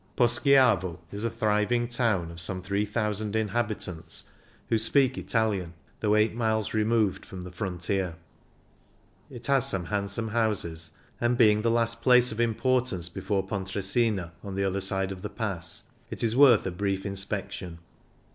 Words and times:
Poschiavo 0.17 0.97
is 1.11 1.23
a 1.23 1.29
thriving 1.29 1.87
town 1.87 2.31
of 2.31 2.39
some 2.39 2.59
three 2.63 2.85
thousand 2.85 3.35
inhabitants, 3.35 4.23
who 4.69 4.79
speak 4.79 5.15
Italian, 5.15 5.75
though 5.99 6.15
eight 6.15 6.33
miles 6.33 6.73
removed 6.73 7.23
from 7.23 7.43
the 7.43 7.51
frontier. 7.51 8.15
It 9.29 9.45
has 9.45 9.69
some 9.69 9.85
handsome 9.85 10.29
houses, 10.29 10.97
and 11.19 11.37
being 11.37 11.61
the 11.61 11.69
last 11.69 12.01
place 12.01 12.31
of 12.31 12.39
import 12.39 12.91
ance 12.91 13.09
before 13.09 13.45
Pontresina, 13.45 14.31
on 14.43 14.55
the 14.55 14.63
other 14.63 14.81
side 14.81 15.11
of 15.11 15.21
the 15.21 15.29
pass, 15.29 15.91
it 16.09 16.23
is 16.23 16.35
worth 16.35 16.65
a 16.65 16.71
brief 16.71 17.05
inspection. 17.05 17.77